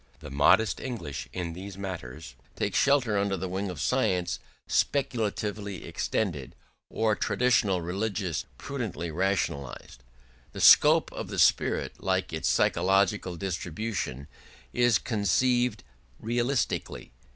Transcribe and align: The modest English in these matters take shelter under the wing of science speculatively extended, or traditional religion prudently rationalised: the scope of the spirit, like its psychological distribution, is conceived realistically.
The 0.19 0.31
modest 0.31 0.79
English 0.79 1.29
in 1.31 1.53
these 1.53 1.77
matters 1.77 2.33
take 2.55 2.73
shelter 2.73 3.19
under 3.19 3.37
the 3.37 3.47
wing 3.47 3.69
of 3.69 3.79
science 3.79 4.39
speculatively 4.65 5.85
extended, 5.85 6.55
or 6.89 7.15
traditional 7.15 7.81
religion 7.81 8.33
prudently 8.57 9.11
rationalised: 9.11 10.03
the 10.53 10.59
scope 10.59 11.11
of 11.11 11.27
the 11.27 11.37
spirit, 11.37 12.01
like 12.03 12.33
its 12.33 12.49
psychological 12.49 13.35
distribution, 13.35 14.27
is 14.73 14.97
conceived 14.97 15.83
realistically. 16.19 17.11